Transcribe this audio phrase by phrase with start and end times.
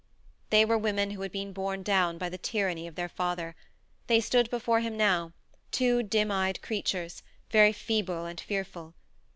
[0.49, 3.55] They were women who had been borne down by the tyranny of their father;
[4.07, 5.31] they stood before him now,
[5.69, 8.95] two dim eyed creatures, very feeble and fearful.